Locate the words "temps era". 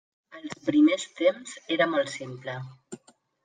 1.21-1.89